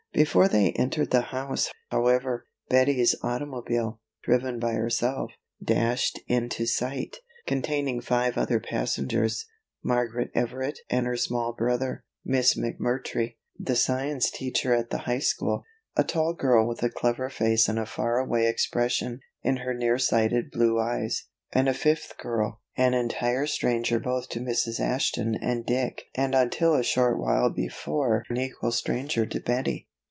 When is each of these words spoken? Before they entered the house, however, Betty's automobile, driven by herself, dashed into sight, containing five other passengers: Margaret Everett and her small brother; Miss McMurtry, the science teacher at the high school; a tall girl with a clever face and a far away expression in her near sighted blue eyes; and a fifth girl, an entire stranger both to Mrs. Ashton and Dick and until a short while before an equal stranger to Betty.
Before 0.13 0.49
they 0.49 0.73
entered 0.73 1.09
the 1.11 1.21
house, 1.21 1.69
however, 1.89 2.45
Betty's 2.69 3.15
automobile, 3.23 4.01
driven 4.25 4.59
by 4.59 4.73
herself, 4.73 5.31
dashed 5.63 6.19
into 6.27 6.65
sight, 6.67 7.17
containing 7.47 8.01
five 8.01 8.37
other 8.37 8.59
passengers: 8.59 9.45
Margaret 9.81 10.29
Everett 10.35 10.77
and 10.89 11.07
her 11.07 11.15
small 11.15 11.53
brother; 11.53 12.03
Miss 12.25 12.55
McMurtry, 12.59 13.37
the 13.57 13.75
science 13.77 14.29
teacher 14.29 14.73
at 14.75 14.89
the 14.89 14.97
high 14.99 15.17
school; 15.19 15.63
a 15.95 16.03
tall 16.03 16.33
girl 16.33 16.67
with 16.67 16.83
a 16.83 16.89
clever 16.89 17.29
face 17.29 17.67
and 17.69 17.79
a 17.79 17.85
far 17.85 18.19
away 18.19 18.47
expression 18.47 19.21
in 19.43 19.57
her 19.57 19.73
near 19.73 19.97
sighted 19.97 20.51
blue 20.51 20.77
eyes; 20.79 21.25
and 21.53 21.67
a 21.69 21.73
fifth 21.73 22.17
girl, 22.17 22.59
an 22.75 22.93
entire 22.93 23.47
stranger 23.47 23.97
both 23.97 24.27
to 24.29 24.41
Mrs. 24.41 24.77
Ashton 24.79 25.35
and 25.41 25.65
Dick 25.65 26.03
and 26.13 26.35
until 26.35 26.75
a 26.75 26.83
short 26.83 27.17
while 27.17 27.49
before 27.49 28.25
an 28.29 28.35
equal 28.37 28.73
stranger 28.73 29.25
to 29.25 29.39
Betty. 29.39 29.87